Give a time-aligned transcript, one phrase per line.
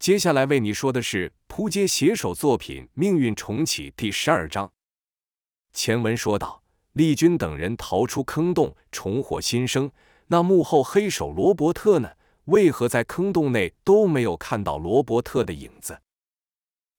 [0.00, 4.72] 接下来为你说的是扑街写手作品《命运重启》第十二章。
[5.74, 6.62] 前文说到，
[6.94, 9.92] 丽君等人逃出坑洞，重获新生。
[10.28, 12.12] 那幕后黑手罗伯特呢？
[12.46, 16.00] 为何在坑洞内都没有看到罗伯特的影子？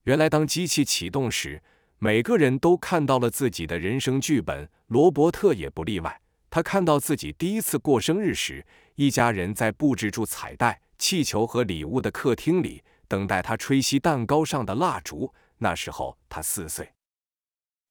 [0.03, 1.63] 原来，当机器启动时，
[1.97, 6.21] 每个人都看到了自己的人生剧本，罗伯特也不例外。
[6.51, 8.63] 他看到自己第一次过生日时，
[8.93, 12.83] 一家人在布置住彩带、气球和礼物的客厅里。
[13.11, 15.33] 等待他吹熄蛋糕上的蜡烛。
[15.57, 16.93] 那时候他四岁，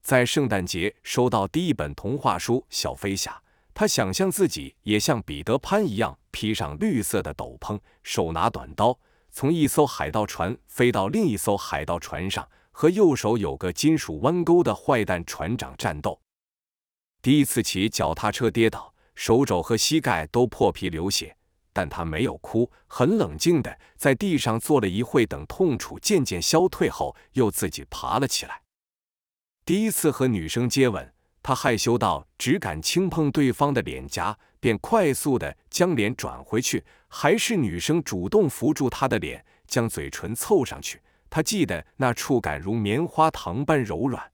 [0.00, 3.30] 在圣诞节收到第一本童话书《小飞侠》，
[3.74, 8.98] 他想象自己也像彼得潘一样，披上绿色的斗篷，手拿短刀，
[9.30, 16.18] 从一艘海盗船飞到另一艘海盗船上，和右手有个金属弯钩的坏蛋船长战斗。
[17.20, 21.36] 第一次骑脚踏车跌倒，手肘和膝盖都破皮流血。
[21.72, 28.62] 但他没有哭，很冷静的在地上坐了一会，等痛楚渐渐消退后，又自己爬了起来。
[29.64, 31.12] 第一次和女生接吻，
[31.42, 41.00] 他害羞到只敢轻碰对方的脸颊，便快速的将脸转回去，还是女生主动扶住他的脸，将嘴唇凑上去。
[41.28, 44.32] 他记得那触感如棉花糖般柔软。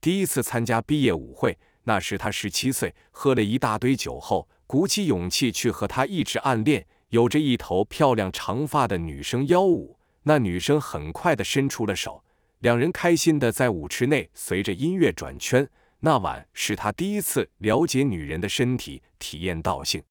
[0.00, 4.46] 第一次参加毕业舞会，那时他十七岁，喝了一大堆酒后。
[4.66, 12.24] 鼓起勇气去和他一直暗恋、有着一头漂亮长发的女生邀舞，那女生很快的伸出了手，
[12.58, 15.68] 两人开心的在舞池内随着音乐转圈。
[16.00, 20.02] 那晚是他第一次了解女人的身体，体验到性。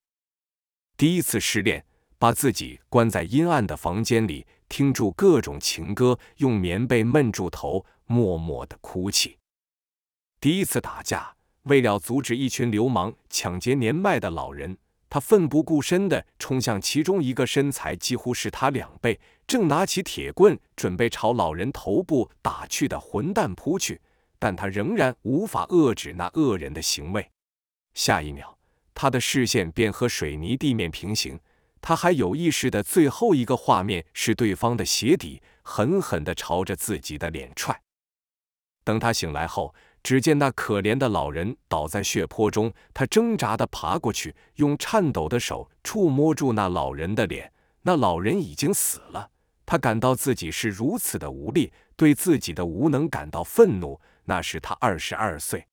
[0.98, 1.86] 第一次失恋，
[2.18, 9.38] 把自己关在阴暗的房间里，听住各种情歌，用棉被闷住头，默默的哭泣。
[10.40, 11.35] 第一次打架。
[11.66, 14.78] 为了阻止一群流氓抢劫年迈的老人，
[15.10, 24.00] 他奋不顾身地冲向其中一个身材几乎是他两倍、正拿起铁棍准备朝老人头部打去的混蛋扑去，
[24.38, 27.28] 但他仍然无法遏制那恶人的行为。
[27.96, 28.56] 下一秒，
[28.94, 31.40] 他的视线便和水泥地面平行。
[31.82, 37.82] 他还有意识的最后一个画面是对方的鞋底狠狠地朝着自己的脸踹。
[38.84, 39.74] 等他醒来后。
[40.06, 47.52] 只见那可怜的老人倒在血泊中，他挣扎的爬过去，用颤抖的手触摸住那老人的脸。
[47.82, 49.32] 那老人已经死了，
[49.66, 54.00] 他感到自己是如此的无力，对自己的无能感到愤怒。
[54.26, 55.66] 那是他二十二岁，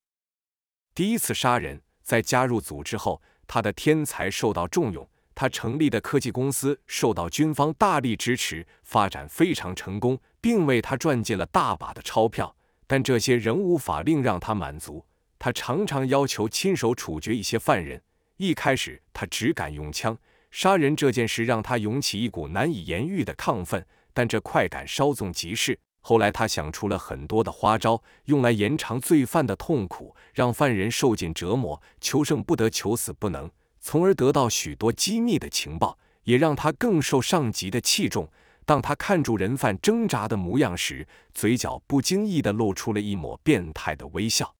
[0.94, 1.82] 第一次杀人。
[2.02, 12.56] 在加入组织后，他的天才受到重用，他成立的科技公司受到军方大力支持，发展非常成功，并为他赚进了大把的钞票。
[12.92, 15.06] 但这些仍无法令让他满足，
[15.38, 18.02] 他常常要求亲手处决一些犯人。
[18.36, 20.18] 一开始，他只敢用枪
[20.50, 23.86] 杀人，这件事让他涌起一股难以言喻的亢奋。
[24.12, 25.78] 但这快感稍纵即逝。
[26.02, 33.50] 后来，他想出了很多的花招，用来延长罪犯的痛苦，让犯人受尽折磨，求生不得，求死不能，
[33.80, 38.30] 从而得到许多机密的情报，也让他更受上级的器重。
[38.64, 44.54] 当他看住人犯挣扎的模样时，嘴角不经意地露出了一抹变态的微笑。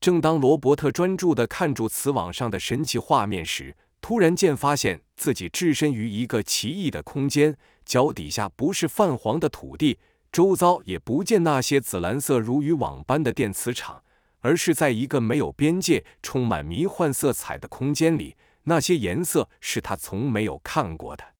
[0.00, 9.98] 正当罗伯特专注地看住瓷网上的神奇画面时，突然间发现自己置身于一个奇异的空间，脚底下不是泛黄的土地，
[10.30, 14.04] 周遭也不见那些紫蓝色如渔网般的电磁场，
[14.40, 21.35] 而是在一个没有边界、充满迷幻色彩的空间里，那些颜色是他从没有看过的。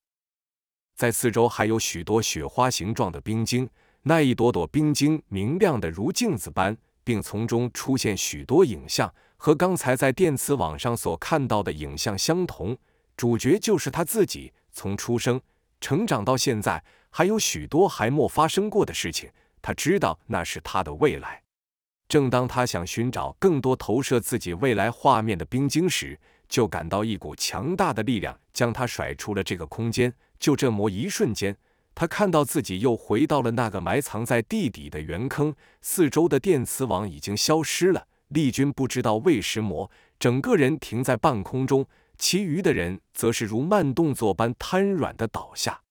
[0.97, 3.69] 在四周还有许多雪花形状的冰晶，
[4.05, 6.75] 那一朵朵冰晶明亮的如镜子般，
[7.05, 12.75] 并从中出现许多影像，和刚才在电磁网上所看到的影像相同。
[13.15, 15.39] 主角就是他自己，从出生、
[15.83, 19.29] 成长到现在，还有许多还没发生过的事情。
[19.61, 21.43] 他知道那是他的未来。
[22.09, 26.19] 正当他想寻找更多投射自己未来画面的冰晶时，
[26.49, 30.11] 就感到一股强大的力量将他甩出了这个空间。
[30.39, 31.57] 就这么一瞬间，
[31.95, 38.07] 他看到自己又回到了那个埋藏在地底的圆坑，四周的电磁网已经消失了。
[38.29, 41.87] 丽君不知道为什么，整个人停在半空中，
[42.19, 45.83] 其余的人则是如慢动作般瘫软的倒下，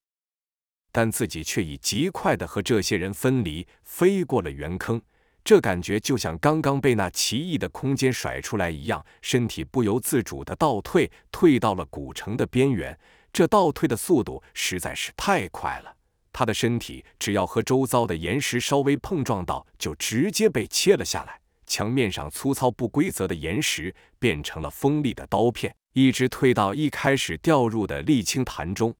[0.92, 5.02] 但自己却以极快的和这些人分离，飞过了圆坑。
[5.46, 12.98] 这感觉就像刚刚被那奇异的空间甩出来一样，身体不由自主的倒退，退到了古城的边缘。
[13.36, 15.98] 这倒退的速度实在是太快了，
[16.32, 21.42] 他的身体只要和周遭的岩石稍微碰撞到，就直接被切了下来。
[21.68, 28.96] 墙面上粗糙不规则的岩石变成了锋利的刀片，一直退到一开始掉入的沥青潭中。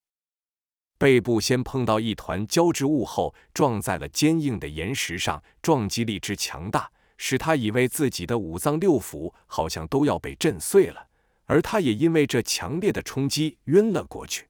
[0.98, 11.08] 背部先碰到一团胶质物后，撞在了坚硬的岩石上，撞击力之强大，使他以为自己的五脏六腑好像都要被震碎了，
[11.46, 14.48] 而他也因为这强烈的冲击晕了过去。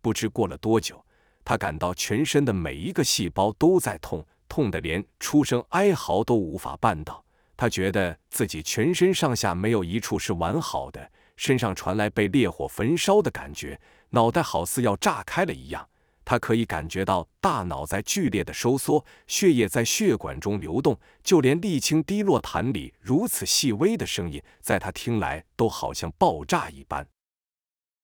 [0.00, 1.04] 不知过了多久，
[1.44, 7.24] 他感到全身的每一个细胞都在痛，痛得连出声哀嚎都无法办到。
[7.56, 15.88] 他觉得自己全身上下没有一处是完好的，身上传来被烈火焚烧的感觉，脑袋好似要炸开了一样。
[16.26, 27.06] 他可以感觉到大脑在剧烈的收缩，血液在血管中流动，就连沥青滴落潭里如此细微的声音，在他听来都好像爆炸一般。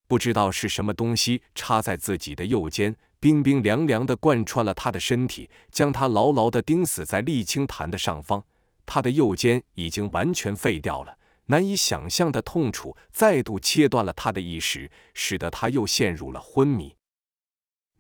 [0.07, 8.45] 不知道是什么东西插在自己的右肩，冰冰凉凉的贯穿了他的身体，将他牢牢的钉死在沥青潭的上方。
[8.87, 16.95] 他的右肩已经完全废掉了，难以想象的痛楚再度切断了他的意识，使得他又陷入了昏迷。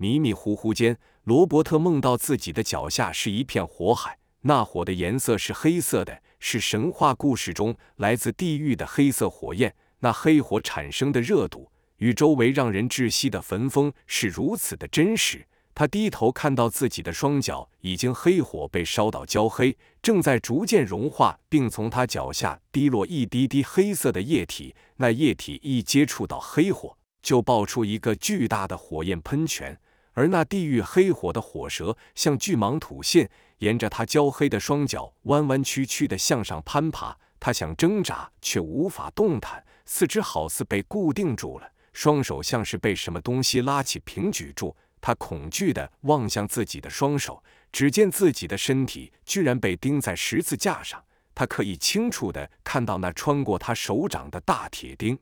[0.02, 9.72] 迷迷糊糊间，罗伯特梦到自己的脚下是一片火海，那火的颜色是黑色的，是神话故事中来自地狱的黑色火焰。
[10.00, 15.46] 那黑火产生的热度与周围让人窒息的焚风是如此的真实。
[15.72, 24.74] 他低头看到自己的双脚已经黑火被烧到焦黑，正在逐渐融化，并从他脚下滴落一滴滴黑色的液体。
[24.96, 29.78] 那液体一接触到黑火，就爆出一个巨大的火焰喷泉，
[30.12, 33.28] 而那地狱黑火的火舌像巨蟒吐信，
[33.58, 37.16] 沿着他焦黑的双脚弯弯曲曲地向上攀爬。
[37.40, 44.76] 他想挣扎，却无法动弹，四肢好似被固定住了，双手像是被什么东西拉起平举住。
[45.00, 47.42] 他恐惧地望向自己的双手，
[47.72, 51.02] 只见自己的身体居然被钉在十字架上。
[51.34, 55.18] 他可以清楚地看到那穿过他手掌的大铁钉。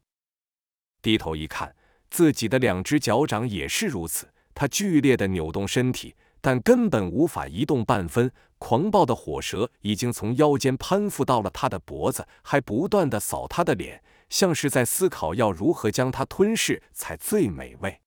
[1.00, 1.74] 低头一看，
[2.10, 4.28] 自己的两只脚掌也是如此。
[4.60, 8.30] 他剧烈地扭动身体，但根本无法移动半分。
[8.58, 18.02] 狂暴的火舌已经从腰间攀附到了他的脖子，还不断地扫他的脸，像是在思考要如何将他吞噬才最美味。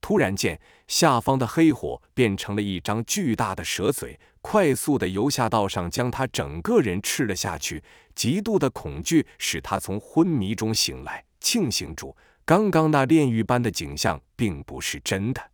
[0.00, 7.82] 突然间，下方的黑火变成了一张巨大的蛇嘴，快速的由下到上将他整个人吃了下去。
[8.14, 12.16] 极度的恐惧使他从昏迷中醒来，庆幸住
[12.48, 15.50] 刚刚那炼狱般的景象并不是真的。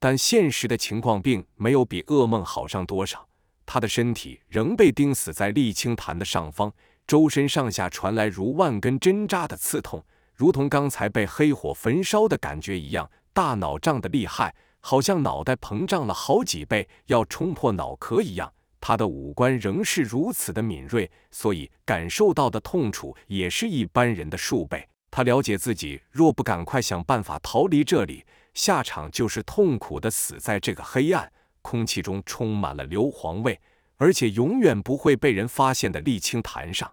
[0.00, 3.28] 但现实的情况并没有比噩梦好上多少，
[3.64, 6.72] 他的身体仍被钉死在沥青潭的上方，
[7.06, 10.04] 周身上下传来如万根针扎的刺痛，
[10.34, 13.08] 如同刚才被黑火焚烧的感觉一样。
[13.32, 18.52] 大脑胀得厉害，好像脑袋膨胀了好几倍，要冲破脑壳一样。
[18.80, 24.88] 他的五官仍是如此的敏锐，所以感受到的痛楚也是一般人的数倍。
[25.16, 31.32] 他了解自己若不赶快想办法逃离这里，下场就是痛苦的死在这个黑暗、
[31.62, 33.60] 空气中充满了硫磺味，
[33.96, 36.92] 而且永远不会被人发现的沥青潭上。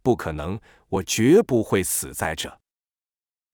[0.00, 2.60] 不可能，我绝不会死在这。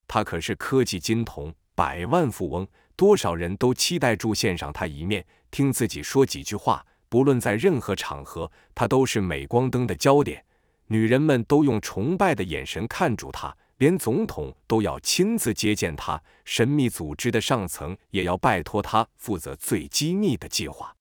[0.06, 1.55] 他可是科技金童。
[1.75, 6.87] 百万富翁，多少人都期待住见上他一面，听自己说几句话。
[7.08, 10.44] 不论在任何场合，他都是镁光灯的焦点。
[10.88, 16.22] 女人们都用崇拜的眼神看住他，连总统都要亲自接见他。
[16.44, 20.94] 神秘组织的上层也要拜托他负责最机密的计划。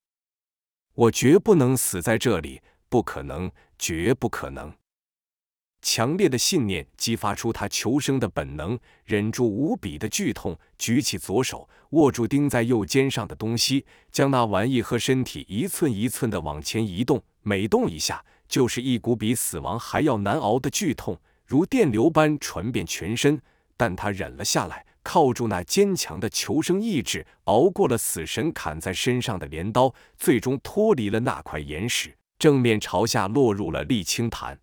[0.93, 4.73] 我绝不能死在这里，不可能，绝不可能。
[5.81, 23.41] 强烈的信念激发出他求生的本能，忍住无比的剧痛，举起左手握住钉在右肩上的东西，将那玩意和身体一寸一寸的往前移动，每动一下就是一股比死亡还要难熬的剧痛，如电流般传遍全身。
[23.75, 34.59] 但他忍了下来，靠住那坚强的求生意志，熬过了死神砍在身上的镰刀，最终脱离了那块岩石，正面朝下落入了沥青潭。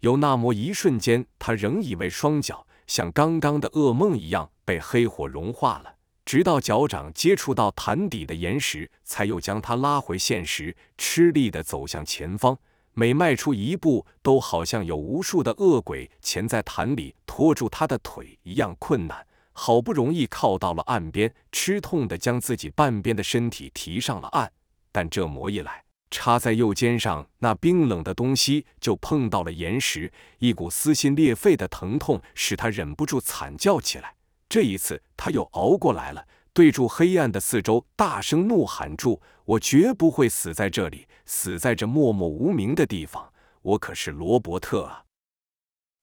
[0.00, 5.94] 有那么一瞬间，他仍以为双脚像刚刚的噩梦一样被黑火融化了，
[6.24, 12.58] 直到脚掌接触到潭底的岩石，才又将他拉回现实，吃力地走向前方。
[12.92, 19.26] 每迈出一步，都好像有无数的恶鬼潜在潭里拖住他的腿一样困难。
[19.52, 24.50] 好不容易靠到了岸边，吃痛地将自己半边的身体提上了岸，
[24.90, 34.14] 但这魔一来，插在右肩上那冰冷的东西就碰到了岩石，一股撕心裂肺的疼痛使他忍不住惨叫起来。
[34.48, 39.20] 这一次他又熬过来了，对住黑暗的四周大声怒喊住
[39.50, 43.32] ：“我绝不会死在这里，死在这默默无名的地方。
[43.62, 45.06] 我可是罗伯特啊！”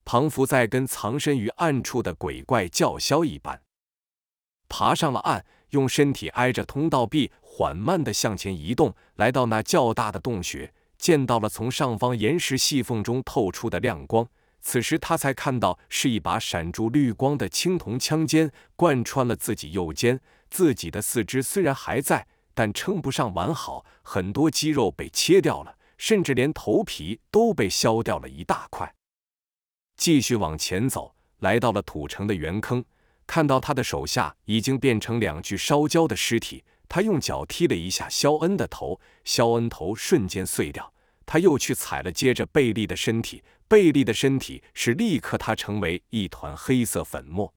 [0.04, 3.62] 庞福在跟藏身于暗处的鬼怪叫嚣一般。
[4.68, 14.28] 爬上了岸，用身体挨着通道壁，缓慢地向前移动，来到那较大的洞穴，见到了从上方岩石细缝中透出的亮光。
[14.60, 20.20] 此时他才看到，是一把闪住绿光的青铜枪尖贯穿了自己右肩。
[20.50, 22.28] 自己的四肢虽然还在，
[22.58, 28.96] 但称不上完好，很多肌肉被切掉了，甚至连头皮都被削掉了一大块。
[29.96, 32.84] 继续往前走，来到了土城的圆坑，
[33.28, 36.64] 看到他的手下已经变成两具烧焦的尸体。
[36.90, 40.92] 他用脚踢了一下肖恩的头，肖恩头瞬间碎掉。
[41.28, 43.44] 他又去踩了接着贝利的身体。
[43.68, 47.54] 贝利的身体是立刻，他成为一团黑色粉末，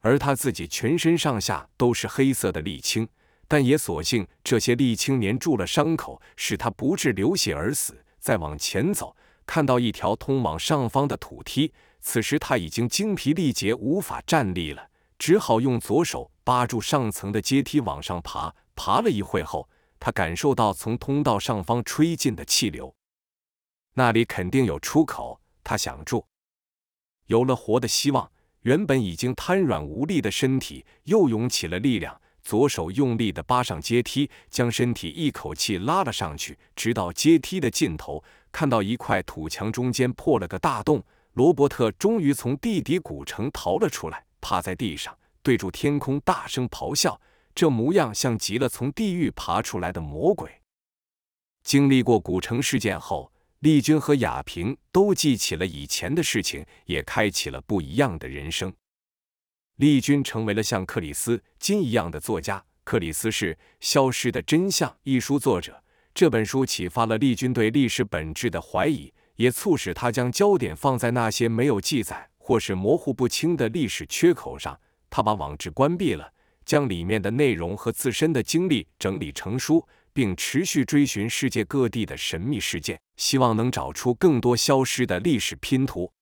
[0.00, 3.06] 而他自己全身上下都是黑色的沥青，
[3.52, 8.02] 但也所幸这些沥青粘住了伤口，使他不致流血而死。
[8.18, 18.54] 再往前走，看到一条通往上方的土梯，此时他已经精疲力竭，无法站立了，只好用左手扒住上层的阶梯往上爬。
[18.74, 19.68] 爬了一会后，
[20.00, 22.94] 他感受到从通道上方吹进的气流。
[23.92, 26.24] 那里肯定有出口，他想住，
[27.26, 28.32] 有了活的希望。
[28.62, 41.04] 原本已经瘫软无力的身体又涌起了力量，左手用力地扒上阶梯，将身体一口气拉了上去，直到阶梯的尽头，看到一块土墙中间破了个大洞。
[41.34, 47.20] 罗伯特终于从地底古城逃了出来，趴在地上，对住天空大声咆哮，
[47.54, 50.50] 这模样像极了从地狱爬出来的魔鬼。
[51.62, 53.32] 经历过古城事件后。
[53.60, 58.74] 丽君和雅萍都记起了以前的事情，也开启了不一样的人生。
[59.82, 62.64] 丽君成为了像克里斯金一样的作家。
[62.84, 65.82] 克里斯是《消失的真相》一书作者。
[66.14, 74.78] 这本书启发了丽君对历史本质的怀疑，也促使他将焦点放在那些没有记载或是模糊不清的历史缺口上。
[75.10, 76.32] 他把网志关闭了，
[76.64, 79.84] 将里面的内容和自身的经历整理成书。
[80.14, 86.12] 并持续追寻世界各地的神秘事件，希望能找出更多消失的历史拼图。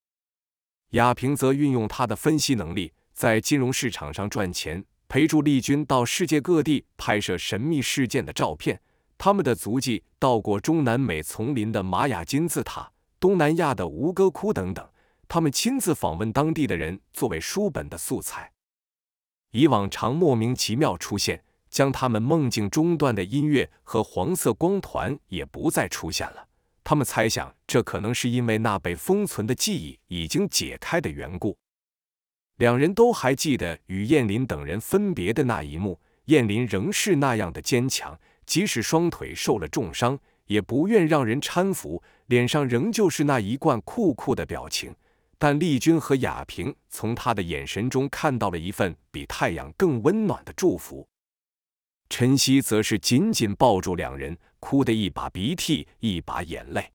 [0.90, 8.80] 亚平则运用他的分析能力，在金融市场上赚钱，陪助丽君到世界各地拍摄神秘事件的照片。
[9.18, 14.88] 他们的足迹到过中南美丛林的玛雅金字塔、东南亚的吴哥窟等等。
[15.28, 18.52] 他们亲自访问当地的人，作为书本的素材。
[19.50, 21.44] 以往常莫名其妙出现。
[21.68, 26.48] 将他们梦境中断的音乐和黄色光团也不再出现了。
[26.82, 31.54] 他们猜想，这可能是因为那被封存的记忆已经解开的缘故。
[32.60, 35.98] 两人都还记得与燕林等人分别的那一幕。
[36.26, 44.94] 燕林仍是那样的坚强，即使双腿受了重伤，也不愿让人搀扶，脸上仍旧是那一贯酷酷的表情。
[45.38, 51.08] 但丽君和雅萍从他的眼神中看到了一份比太阳更温暖的祝福。
[52.10, 56.92] 晨曦则是紧紧抱住两人，哭得一把鼻涕一把眼泪。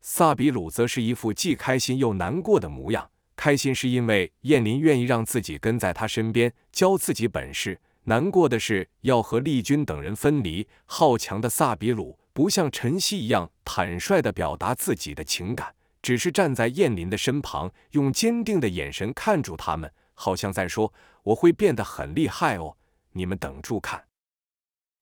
[0.00, 3.10] 萨比鲁则是一副既开心又难过的模样。
[3.40, 10.68] 开心是因为燕林愿意让自己跟在他身边，教自己本事；难过的是要和丽君等人分离。
[10.84, 20.92] 好强的萨比鲁不像晨曦一样坦率地表达自己的情感，只是站在燕林的身旁，用坚定的眼神看住他们，好像在说
[21.24, 22.76] ：“我会变得很厉害哦，
[23.12, 24.04] 你们等住看。”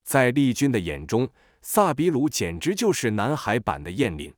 [0.06, 1.28] 在丽君的眼中，
[1.60, 4.32] 萨比鲁简直就是南海版的燕林。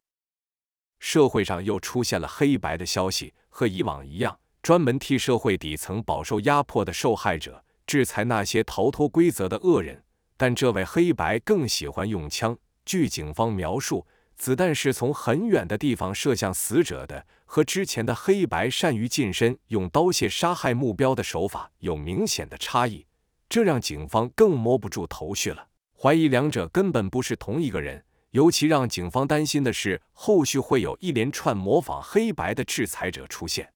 [1.00, 10.04] 社会上又出现了黑白的消息，和以往一样，专门替社会底层饱受压迫的受害者制裁那些逃脱规则的恶人。
[10.36, 12.56] 但这位黑白更喜欢用枪。
[12.84, 23.06] 据警方描述，子弹是从很远的地方射向死者的，和之前的黑白善于近身用刀械杀害目标的手法有明显的差异。
[23.48, 28.04] 这让警方更摸不住头绪了，怀疑两者根本不是同一个人。
[28.30, 33.72] 尤其让警方担心的是，后续会有一连串模仿黑白的制裁者出现。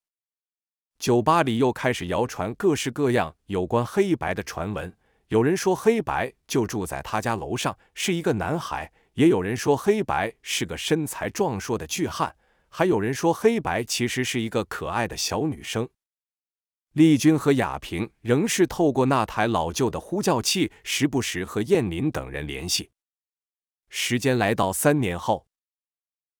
[0.99, 4.96] 酒吧里又开始谣传各式各样有关黑白的传闻，
[5.28, 12.30] 有人说黑白就住在他家楼上，是一个男孩；也有人说黑白是个身材壮硕的巨汉；
[12.68, 15.88] 还有人说黑白其实是一个可爱的小女生。
[16.92, 22.92] 丽君和雅萍仍是透过那台老旧的呼叫器，时不时和燕林等人联系。
[23.96, 25.46] 时间来到三年后，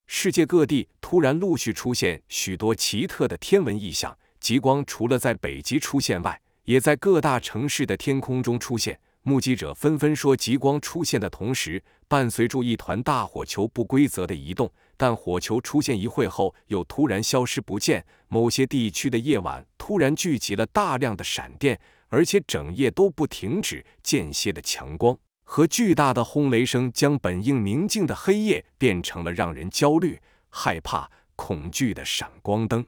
[0.08, 8.99] 世界各地突然陆续出现许多奇特的天文异象，极光除了在北极出现外，也在各大城市的天空中出现。
[9.23, 14.68] 目击者纷纷说，极光出现的同时，伴随着一团大火球不规则的移动。
[14.96, 18.04] 但火球出现一会后，又突然消失不见。
[18.26, 32.85] 某些地区的夜晚突然聚集了大量的闪电，而且整夜都不停止间歇的强光和巨大的轰雷声，将本应宁静的黑夜变成了让人焦虑、害怕、恐惧的闪光灯。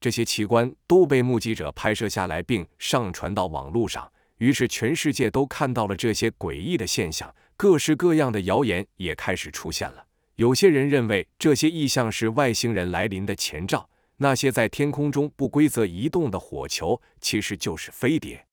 [0.00, 4.12] 这些奇观都被目击者拍摄下来，并上传到网络上。
[4.38, 10.06] 于是，全世界都看到了这些诡异的现象，各式各样的谣言也开始出现了。
[10.36, 18.46] 有些人认为这些异象是外星人来临的前兆，那些在天空中不规则移动的火球其实就是飞碟。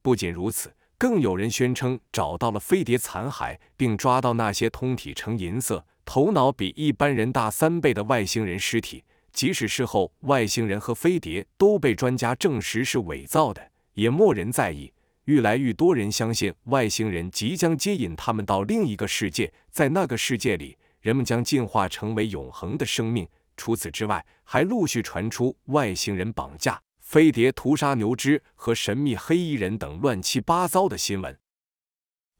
[0.00, 9.04] 不仅如此，更有人宣称找到了飞碟残骸，并抓到那些通体呈银色、头脑比一般人大三倍的外星人尸体。
[9.32, 14.90] 即使事后外星人和飞碟都被专家证实是伪造的，也没人在意。
[15.24, 23.28] 愈来愈多人相信外星人即将接引他们到另一个世界，在那个世界里，人们将进化成为永恒的生命。
[23.58, 31.38] 除此之外，还陆续传出外星人绑架、飞碟屠杀牛只和神秘黑衣人等乱七八糟的新闻。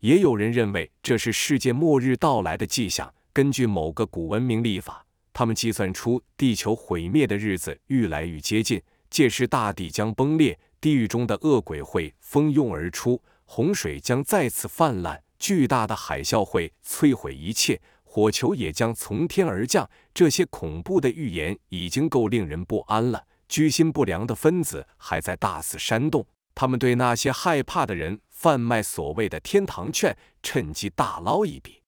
[0.01, 3.15] 也有人认为这是世界末日到来的迹象。
[3.33, 5.07] 根据某个古文明历法。
[5.33, 19.89] 他们计算出地球毁灭的日子愈来愈接近，届时大地将崩裂，地狱中的恶鬼会蜂拥而出，洪水将再次泛滥，巨大的海啸会摧毁一切，火球也将从天而降。
[20.13, 23.27] 这些恐怖的预言已经够令人不安了。
[23.49, 31.83] 居心不良的分子还在大肆煽动，他们对那些害怕的人贩卖所谓的天堂券，趁机大捞一笔。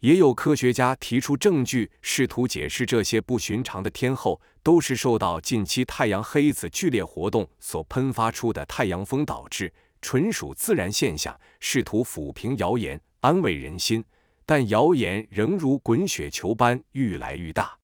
[0.00, 14.04] 也有科学家提出证据，试图解释这些不寻常的天后都是受到近期太阳黑子剧烈活动所喷发出的太阳风导致，纯属自然现象，试图抚平谣言，安慰人心。
[14.44, 17.78] 但谣言仍如滚雪球般愈来愈大。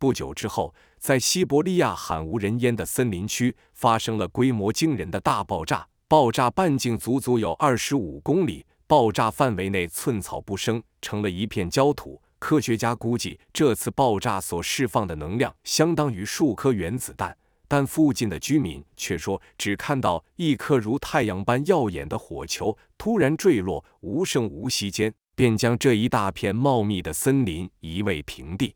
[0.00, 8.64] 不久之后，在西伯利亚罕无人烟的森林区发生了规模惊人的大爆炸，爆炸半径足足有二十五公里。
[8.86, 12.20] 爆炸范围内寸草不生，成了一片焦土。
[12.38, 17.36] 科学家估计，这次爆炸所释放的能量相当于数颗原子弹。
[17.68, 28.74] 但附近的居民却说，只看到一颗如太阳般耀眼的火球突然坠落，无声无息间便将这一大片茂密的森林夷为平地。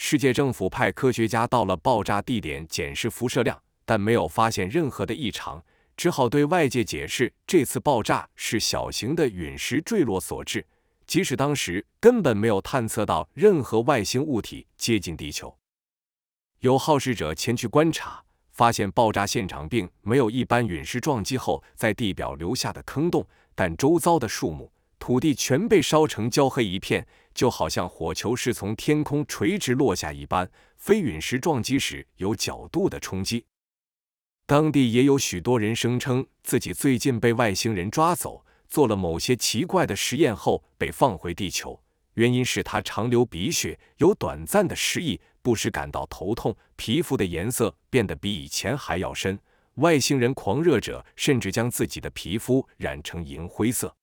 [0.00, 5.60] 世界政府派科学家到了爆炸地点检视辐射量，但没有发现任何的异常。
[5.96, 10.64] 只好对外界解释，这次爆炸是小型的陨石坠落所致。
[11.04, 15.52] 即使当时根本没有探测到任何外星物体接近地球。
[16.60, 27.04] 有好事者前去观察，发现爆炸现场并没有一般陨石撞击后在地表留下的坑洞，但周遭的树木、土地全被烧成焦黑一片，
[27.38, 33.46] 就好像火球是从天空垂直落下一般，飞陨石撞击时有角度的冲击。
[34.44, 41.80] 当地也有许多人声称自己最近被外星人抓走，做了某些奇怪的实验后被放回地球。
[42.14, 49.38] 原因是他常流鼻血，有短暂的失忆，不时感到头痛，皮肤的颜色变得比以前还要深。
[49.74, 53.94] 外星人狂热者甚至将自己的皮肤染成银灰色。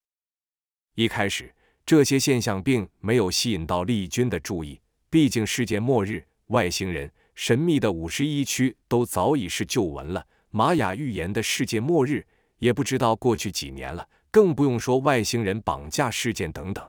[0.93, 1.54] 一开始，
[1.86, 10.26] 这些现象并没有吸引到丽君的注意，毕竟世界末日、外星人、神秘的五十一区都早已是旧闻了。
[10.50, 12.26] 玛雅预言的世界末日
[12.58, 16.84] 也不知道过去几年了，更不用说外星人绑架事件等等。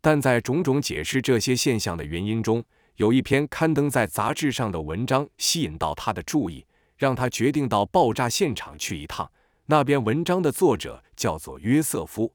[0.00, 2.64] 但在种种解释这些现象的原因中，
[2.96, 6.64] 有一篇刊登在杂志上的文章吸引到他的注意，
[6.96, 9.30] 让他决定到爆炸现场去一趟。
[9.66, 12.32] 那篇文章的作者叫做约瑟夫。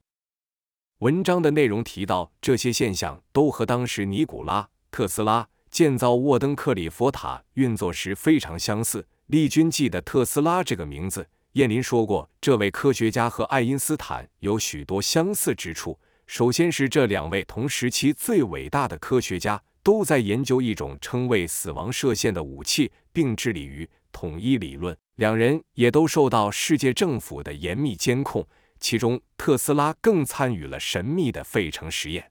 [0.98, 9.06] 文章的内容提到，这些现象都和当时尼古拉·特斯拉建造沃登克里佛塔运作时非常相似。
[9.26, 15.96] 利君记得特斯拉这个名字，燕林说过，这位科学家和爱因斯坦有许多相似之处。
[16.26, 24.96] 首先是这两位同时期最伟大的科学家都在研究一种称为死亡射线的武器，并致力于统一理论。
[25.14, 28.44] 两人也都受到世界政府的严密监控，
[28.80, 32.30] 其中特斯拉更参与了神秘的费城实验。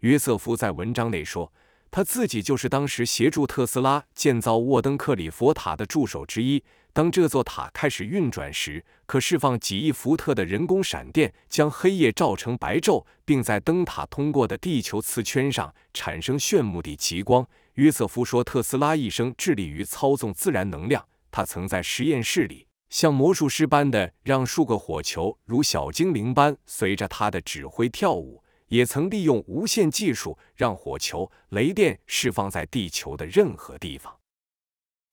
[0.00, 1.52] 约瑟夫在文章内说。
[1.88, 6.62] 他自己就是当时协助特斯拉建造沃登克里佛塔的助手之一。
[6.92, 17.48] 当这座塔开始运转时，可释放几亿伏特的人工闪电，将黑夜照成白昼，并在灯塔通过的地球磁圈上产生炫目的极光。
[17.74, 21.06] 约瑟夫说，特斯拉一生致力于操纵自然能量。
[21.30, 28.42] 他曾在实验室里像魔术师般的让数个火球如小精灵般随着他的指挥跳舞。
[28.68, 34.12] 也曾利用无线技术让火球、雷电释放在地球的任何地方。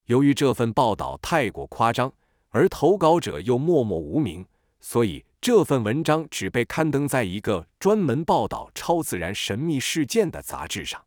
[0.05, 2.12] 由于这份报道太过夸张，
[2.49, 4.43] 而投稿者又默默无名，
[4.79, 11.05] 所以这份文章只被刊登在一个专门报道超自然神秘事件的杂志上。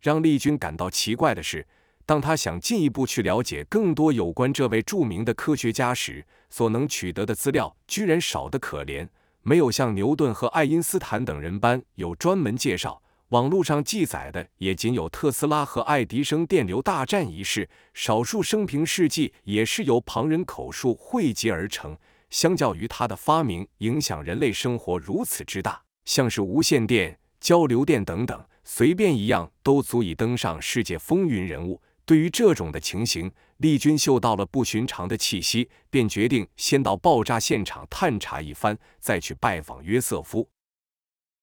[0.00, 1.68] 让丽君感到奇怪的是，
[2.06, 9.08] 当他想进一步去了解更多有关这位著名的科学家时，所能取得的资料居然少得可怜，
[9.42, 13.02] 没有像牛顿和爱因斯坦等人般有专门介绍。
[13.30, 21.98] 网络上记载的也仅有特斯拉和爱迪生电流大战一事，少数生平事迹也是由旁人口述汇集而成。
[22.30, 31.82] 相较于他的发明影响人类生活如此之大，像是无线电、交流电等等，随便一样都足以登上世界风云人物。
[32.06, 40.48] 对于这种的情形，丽君嗅到了不寻常的气息，便决定先到爆炸现场探查一番，再去拜访约瑟夫。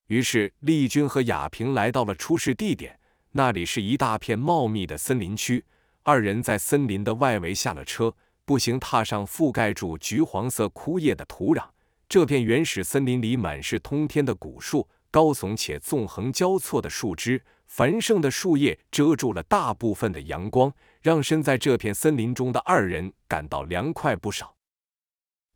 [0.08, 2.98] 于是，丽君和亚平来到了出事地点，
[3.34, 5.66] 那里是一大片茂密的森林区。
[6.04, 11.66] 二人在森林的外围下了车，步行踏上覆盖住橘黄色枯叶的土壤。
[12.08, 17.44] 这片原始森林里满是通天的古树，高耸且纵横交错的树枝，
[17.76, 24.56] 繁盛的树叶遮住了大部分的阳光，让身在这片森林中的二人感到凉快不少。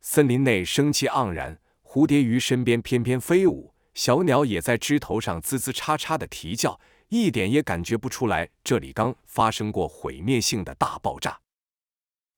[0.00, 3.72] 森林内生气盎然，蝴蝶于身边翩翩飞舞。
[3.94, 11.38] 小鸟也在枝头上吱吱喳喳的啼叫，一点也感觉不出来这里刚发生过毁灭性的大爆炸。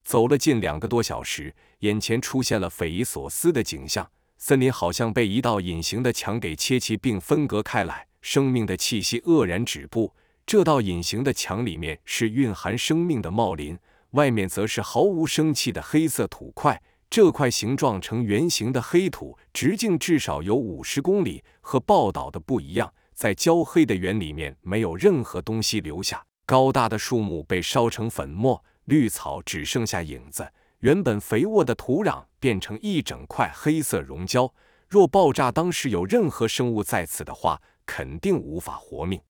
[0.05, 10.15] 走了近两个多小时，眼前出现了匪夷所思的景象：森林好像被一道隐形的墙给切齐并分隔开来，生命的气息愕然止步。
[10.47, 13.79] 这道隐形的墙里面是蕴含生命的茂林，
[14.11, 16.83] 外面则是毫无生气的黑色土块。
[17.09, 21.43] 这块形状呈圆形的黑土，直径至少有五十公里。
[21.61, 26.25] 和报道的不一样，在焦黑的圆里面没有任何东西留下。
[26.47, 30.49] 高大的树木被烧成粉末，绿草只剩下影子。
[30.81, 34.53] 原本肥沃的土壤变成一整块黑色溶胶。
[34.89, 39.21] 若爆炸当时有任何生物在此的话，肯定无法活命。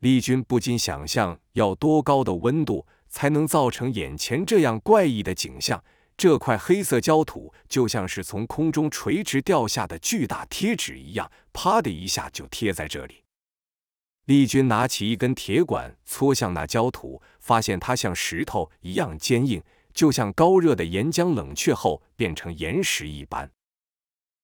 [0.00, 5.82] 丽君不禁想象，要多高的温度才能造成眼前这样怪异的景象？
[6.16, 13.24] 这块黑色焦土就像是从空中垂直掉下的巨大贴纸一样，啪的一下就贴在这里。
[14.26, 19.62] 丽君拿起一根铁管搓向那焦土，发现它像石头一样坚硬，
[19.92, 23.50] 就像高热的岩浆冷却后变成岩石一般。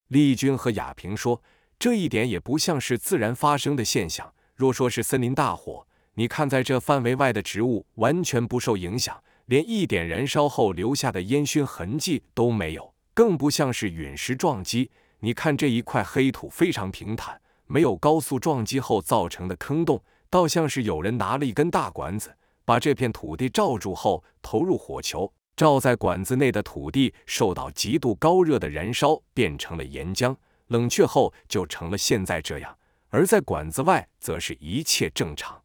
[0.08, 1.40] 丽君和亚平说
[1.80, 4.34] ：“这一点也不像是自然发生的现象。
[4.54, 14.92] 若说是森林大火，你看在这范围外的植物完全不受影响。”连一点燃烧后留下的烟熏痕迹都没有，更不像是陨石撞击。
[15.18, 30.36] 你看这一块黑土非常平坦，没有高速撞击后造成的坑洞，倒像是有人拿了一根大管子，把这片土地罩住后投入火球，罩在管子内的土地受到极度高热的燃烧，变成了岩浆，
[30.70, 32.76] 冷却后就成了现在这样。
[33.10, 35.62] 而在管子外，则是一切正常。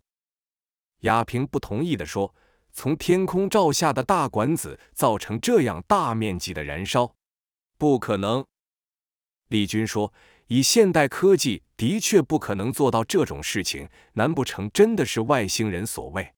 [0.99, 2.35] 亚平不同意地说。
[2.77, 7.15] 从天空照下的大管子造成这样大面积的燃烧，
[7.77, 8.45] 不可能。
[9.47, 10.13] 丽君说
[10.47, 13.87] ：“以现代科技，的确不可能做到这种事情。
[14.15, 16.33] 难不成真的是外星人所为？”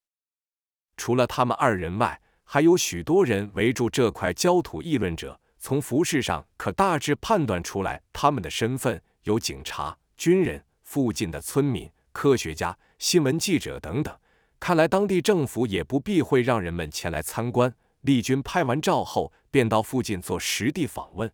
[0.95, 5.41] 除了他们二人外，还有许多人围住这块焦土议论着。
[5.67, 14.17] 从服饰上可大致判断出来他们的身份：有警察、军人、附近的村民、科学家、新闻记者等等。
[14.61, 17.75] 看来当地政府也不避讳让人们前来参观。
[17.99, 21.29] 丽君拍完照后，便到附近做实地访问。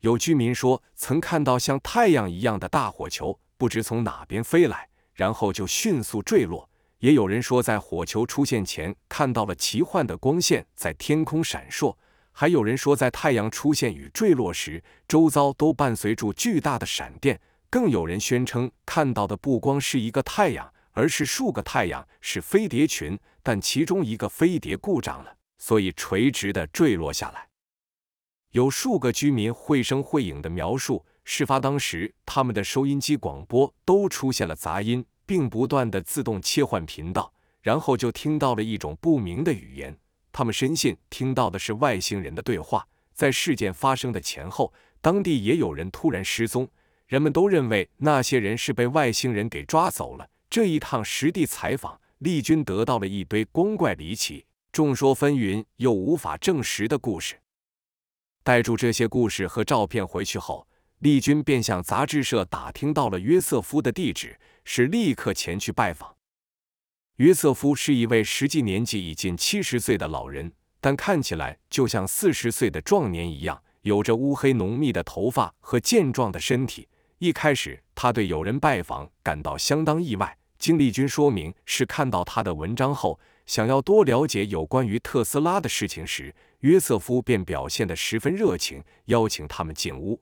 [0.00, 6.68] 有居民说，曾看到像太阳一样的大火球，不知从哪边飞来，然后就迅速坠落。
[6.98, 11.96] 也有人说，在火球出现前，看到了奇幻的光线在天空闪烁。
[12.32, 17.40] 还有人说，在太阳出现与坠落时，周遭都伴随住巨大的闪电。
[17.70, 20.72] 更有人宣称，看到的不光是一个太阳。
[20.94, 27.48] 而是数个太阳是飞碟群，但其中一个飞碟故障了，所以垂直的坠落下来。
[28.50, 39.96] 有数个居民绘声绘影的描述，事发当时他们的收音机广播都出现了杂音，并不断的自动切换频道，然后就听到了一种不明的语言。
[40.32, 42.86] 他们深信听到的是外星人的对话。
[43.14, 46.66] 在事件发生的前后，当地也有人突然失踪，
[47.06, 50.28] 人们都认为那些人是被外星人给抓走了。
[50.48, 57.36] 这一趟实地采访，丽君得到了一堆光怪离奇、众说纷纭又无法证实的故事。
[58.42, 60.66] 带住这些故事和照片回去后，
[61.00, 66.16] 丽君便向杂志社打听到了约瑟夫的地址，是立刻前去拜访。
[67.16, 76.88] 约瑟夫是一位实际年纪已近七十岁的老人，但看起来就像四十岁的壮年一样，有着乌黑浓密的头发和健壮的身体。
[77.18, 80.38] 一开始，他对有人拜访感到相当意外。
[80.58, 90.18] 经丽君说明是看到他的文章后，想要多了解有关于特斯拉的事情时，约瑟夫便表现得十分热情，邀请他们进屋。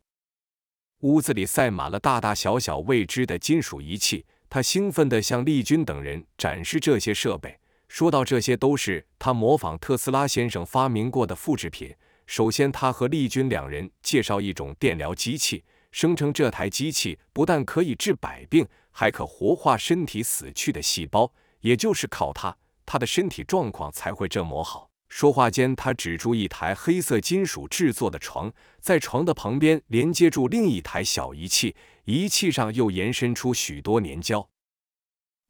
[1.03, 4.27] 屋子里塞满了大大小小未知的金属仪器。
[4.51, 11.95] 他兴奋地向丽君等人展示这些设备，说到：“这些都是他模仿特斯拉先生发明过的复制品。
[12.27, 21.33] 首先，他和丽君两人介绍一种电疗机器，声称这台机器不但可以治百病，还可活化身体死去的细胞。
[21.61, 31.75] 也就是靠它，他的身体状况才会这么好。”说话间，他指出一台黑色金属制作的床，在床的旁边连接住另一台小仪器。
[32.05, 34.49] 仪器上又延伸出许多粘胶。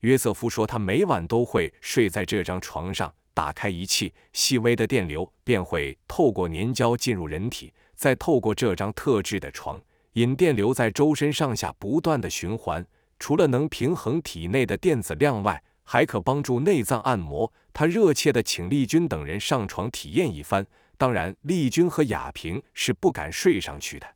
[0.01, 9.79] 约瑟夫说，他每晚都会睡在这张床上，打开仪器，细微的电流便会透过粘胶进入人体，再透过这张特制的床，
[10.15, 12.85] 引电流在周身上下不断的循环。
[13.19, 15.63] 除了能平衡体内的电子量外，
[15.93, 17.53] 还可帮助内脏按摩。
[17.73, 20.65] 他热切的请丽君等人上床体验一番，
[20.97, 24.07] 当然，丽君和雅萍是不敢睡上去的。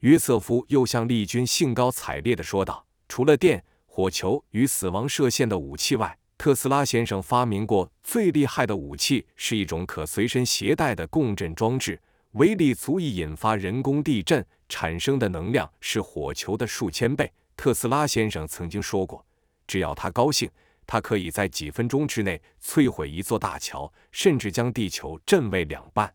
[0.00, 17.32] 约瑟夫又向丽君兴高采烈地说道：“除了电、火球与死亡射线的武器外，特斯拉先生发明过最厉害的武器，是一种可随身携带的共振装置，威力足以引发人工地震，产生的能量是火球的数千倍。
[17.56, 19.24] 特斯拉先生曾经说过，
[19.68, 20.50] 只要他高兴，
[20.86, 26.14] 他可以在几分钟之内摧毁一座大桥，甚至将地球震为两半。”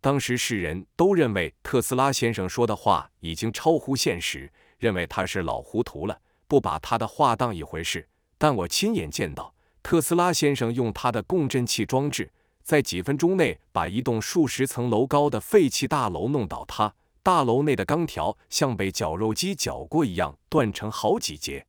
[0.00, 8.08] 当时世人都认为特斯拉先生说的话已经超乎现实，认为他是老糊涂了，不把他的话当一回事。
[8.38, 9.52] 但我亲眼见到
[9.82, 12.30] 特斯拉先生用他的共振器装置，
[12.62, 21.66] 在几分钟内把一栋数十层楼高的废弃大楼弄倒塌，大楼内的钢条像被绞肉机绞过一样断成好几截。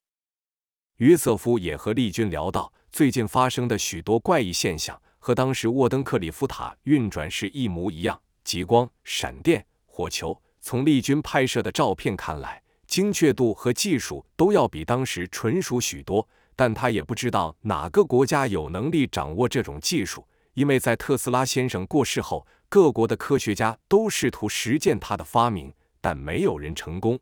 [0.99, 5.01] 约瑟夫也和丽君聊到最近发生的许多怪异现象。
[5.17, 10.37] 和当时沃登克里夫塔运转时一模一样，极光、闪电、火球。
[10.59, 16.27] 从丽君拍摄的照片看来，精确度和技术都要比当时纯熟许多。
[16.55, 27.17] 但他也不知道哪个国家有能力掌握这种技术，因为在特斯拉先生过世后，各国的科学家都试图实践他的发明，但没有人成功。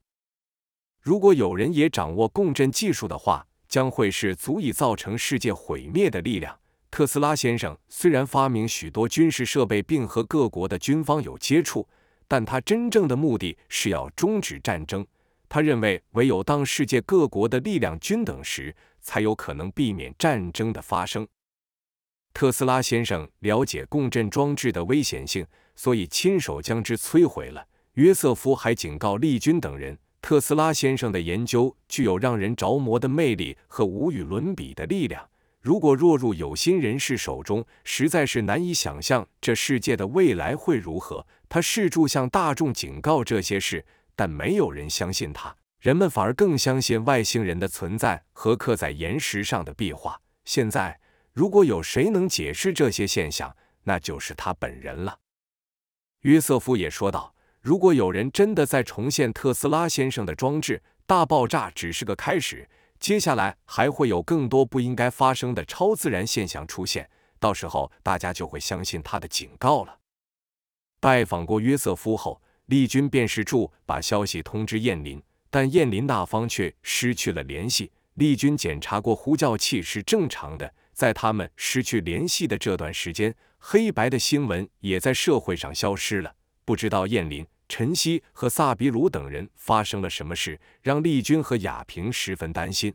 [0.99, 6.57] 如果有人也掌握共振技术的话，将会是足以造成世界毁灭的力量。
[6.89, 11.87] 特斯拉先生虽然发明许多军事设备，并和各国的军方有接触，
[12.27, 15.05] 但他真正的目的是要终止战争。
[15.49, 21.27] 他认为，唯有当世界各国的力量均等时，才有可能避免战争的发生。
[22.33, 27.65] 特斯拉先生了解共振装置的危险性，所以亲手将之摧毁了。
[27.93, 35.25] 约瑟夫还警告利军等人，特斯拉先生的研究具有让人着魔的魅力和无与伦比的力量。
[35.61, 41.25] 如果落入有心人士手中，实在是难以想象这世界的未来会如何。
[41.47, 43.85] 他试图向大众警告这些事，
[44.17, 50.19] 但没有人相信他，人们反而更相信外星人的存在和刻在岩石上的壁画。
[50.43, 50.99] 现在，
[51.31, 55.19] 如果有谁能解释这些现象，那就是他本人了。
[56.23, 57.33] 约瑟夫也说道
[57.67, 67.09] ：“如果有人真的在重现特斯拉先生的装置，大爆炸只是个开始。”接下来还会有更多不应该发生的超自然现象出现，
[67.41, 69.99] 到时候大家就会相信他的警告了。
[71.01, 77.91] 拜访过约瑟夫后，丽君便是住把消息通知燕林，但燕林那方却失去了联系。
[78.13, 86.35] 丽君检查过呼叫器是正常的，在他们失去联系的这段时间，黑白的新闻也在社会上消失了。
[86.63, 87.45] 不知道燕林。
[87.67, 92.93] 陈曦和萨比鲁等人发生了什么事，让丽君和雅萍十分担心。